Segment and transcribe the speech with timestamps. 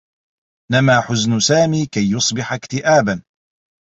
[0.71, 3.23] نمى حزن سامي كي يصبح اكتئابا.